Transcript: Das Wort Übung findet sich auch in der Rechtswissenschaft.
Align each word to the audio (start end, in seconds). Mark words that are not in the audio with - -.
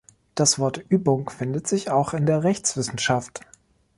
Das 0.33 0.57
Wort 0.57 0.83
Übung 0.89 1.29
findet 1.29 1.67
sich 1.67 1.91
auch 1.91 2.15
in 2.15 2.25
der 2.25 2.43
Rechtswissenschaft. 2.43 3.41